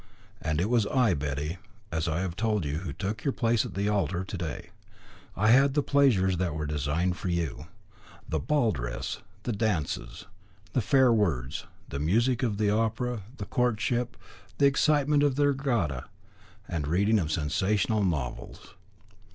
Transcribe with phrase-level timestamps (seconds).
[0.41, 1.57] And it was I, Betty,
[1.91, 4.71] as I have told you, who took your place at the altar to day.
[5.35, 7.67] I had the pleasures that were designed for you
[8.27, 10.25] the ball dress, the dances,
[10.73, 14.17] the fair words, the music of the opera, the courtship,
[14.57, 16.05] the excitement of the regatta,
[16.67, 18.73] the reading of sensational novels.